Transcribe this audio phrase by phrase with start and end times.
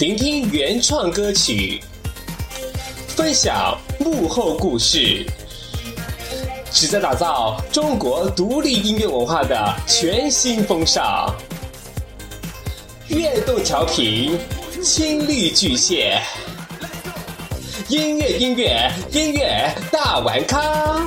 [0.00, 1.78] 聆听原创歌曲，
[3.08, 5.26] 分享幕后故事，
[6.72, 11.30] 旨在打造中国独立音乐文化的全新风尚。
[13.08, 14.38] 悦动调频，
[14.82, 16.18] 亲历巨蟹，
[17.88, 21.06] 音乐音乐音乐大玩咖。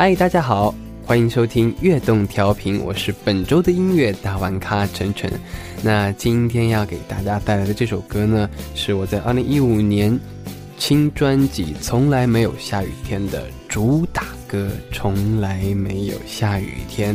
[0.00, 5.30] 嗨，大家好，欢迎收听悦动调频，我是本周的音乐大玩咖晨晨。
[5.82, 10.18] 那今天要给大家带来的这首歌呢，是我在二零一五年
[10.78, 17.14] 新专辑《从来没有下雨天》的主打歌《从来没有下雨天》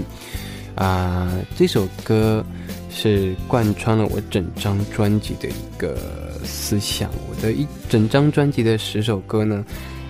[0.79, 1.33] 啊。
[1.57, 2.45] 这首歌
[2.91, 5.97] 是贯穿了我整张专辑的一个
[6.43, 7.09] 思想。
[7.27, 9.65] 我的一整张专辑的十首歌呢，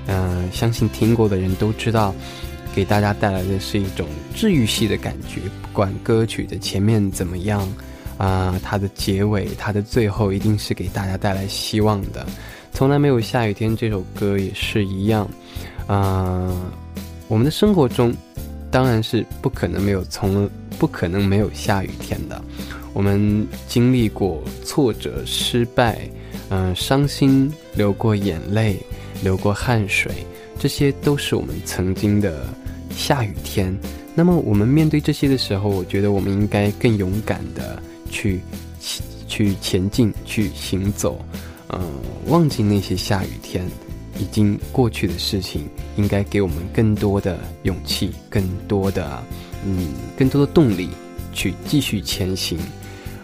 [0.08, 2.14] 嗯，相信听过的人都知道。
[2.76, 7.66] 给大家带来的是一种治愈系的感觉，不管歌曲的前面怎么样，
[8.18, 12.26] 啊，它的结尾，它的最后，一定是给大家带来希望的。
[12.74, 15.26] 从来没有下雨天这首歌也是一样，
[15.88, 16.54] 啊，
[17.30, 18.14] 我们的生活中
[18.70, 22.44] 当然是不可能没有从不可能没有下雨天的。
[22.92, 26.10] 我们经历过挫折、失败，
[26.50, 28.78] 嗯，伤心，流过眼泪，
[29.24, 30.12] 流过汗水，
[30.60, 32.46] 这些都是我们曾经的。
[32.96, 33.78] 下雨天，
[34.16, 38.40] 那么我们面对这些的时候，我觉得我们应该更勇敢的去
[39.28, 41.24] 去前进，去行走，
[41.70, 41.80] 嗯，
[42.28, 43.66] 忘记那些下雨天
[44.18, 45.68] 已经过去的事情，
[45.98, 49.22] 应该给我们更多的勇气，更多的
[49.66, 50.90] 嗯，更多的动力
[51.34, 52.58] 去继续前行。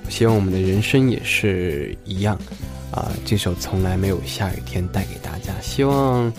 [0.09, 2.37] 希望我们的人生也是一样
[2.91, 3.09] 啊！
[3.23, 6.31] 这首从来没有下雨天带给大家，希望。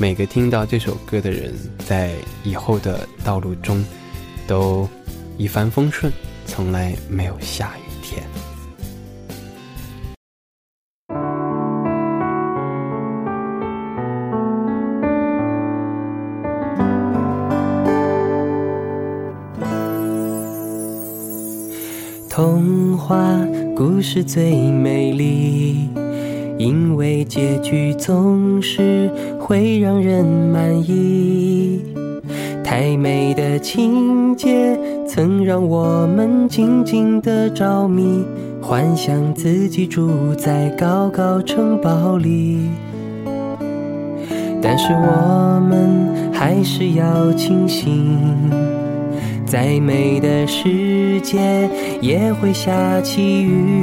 [0.00, 2.12] 每个听到这首歌的人，在
[2.44, 3.84] 以后的道路中，
[4.46, 4.88] 都
[5.36, 6.12] 一帆风顺，
[6.46, 8.22] 从来没有下雨天。
[22.30, 23.18] 童话
[23.74, 25.88] 故事最美丽。
[26.58, 29.08] 因为结局总是
[29.48, 31.80] 会让人满意，
[32.62, 34.78] 太美的情节
[35.08, 38.26] 曾让我们紧紧的着迷，
[38.60, 42.68] 幻想自己住在高高城堡里。
[44.60, 48.18] 但是我们还是要清醒，
[49.46, 51.70] 再美的世界
[52.02, 53.82] 也会下起雨。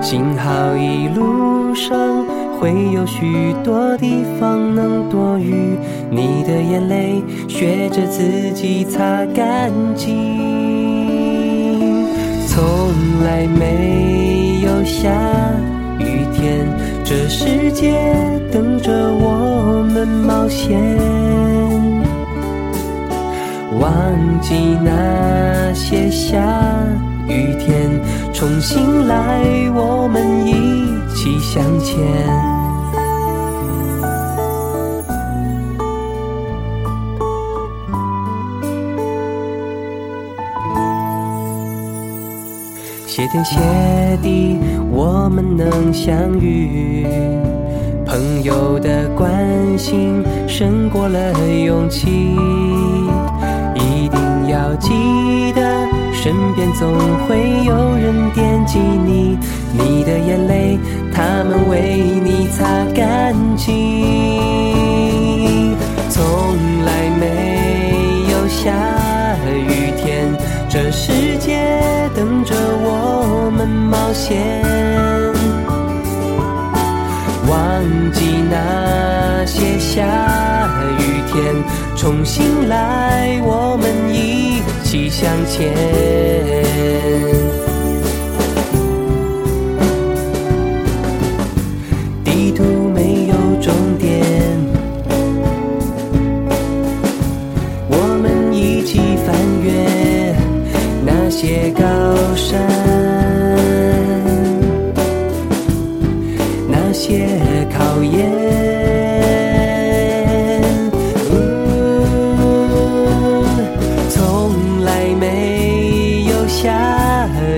[0.00, 2.24] 幸好一路上
[2.58, 5.78] 会有许多地方能躲雨，
[6.10, 10.16] 你的眼泪学着自己擦干净。
[12.48, 12.64] 从
[13.24, 15.08] 来没有下
[16.00, 16.66] 雨天，
[17.04, 17.94] 这世界
[18.50, 20.76] 等着我们冒险。
[23.78, 23.90] 忘
[24.40, 26.36] 记那些下
[27.28, 28.00] 雨天。
[28.32, 29.42] 重新来，
[29.74, 30.37] 我们
[31.58, 31.98] 向前。
[43.08, 43.58] 谢天谢
[44.22, 44.56] 地，
[44.92, 47.04] 我们能相遇。
[48.06, 51.32] 朋友的关心胜过了
[51.66, 52.06] 勇气，
[56.28, 56.92] 身边总
[57.26, 59.38] 会有人惦记你，
[59.72, 60.78] 你的眼泪，
[61.10, 63.64] 他们为你擦干净。
[66.10, 66.22] 从
[66.84, 68.70] 来没有下
[69.46, 70.30] 雨天，
[70.68, 71.66] 这世界
[72.14, 74.36] 等着我们冒险。
[77.48, 77.82] 忘
[78.12, 80.04] 记那些下
[80.98, 81.54] 雨天，
[81.96, 84.57] 重新来，我们一
[84.90, 85.70] 起向前。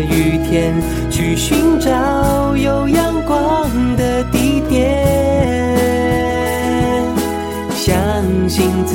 [0.02, 0.74] 雨天，
[1.10, 4.98] 去寻找有阳光的地点。
[7.74, 7.96] 相
[8.48, 8.94] 信自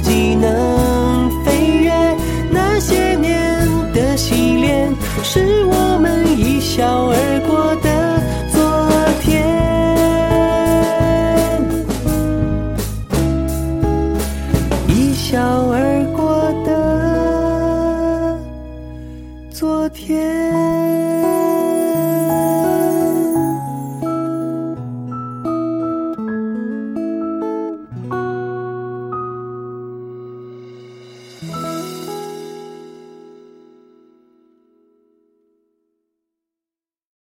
[0.00, 1.92] 己能飞越
[2.50, 7.87] 那些年的洗练，是我们一笑而过的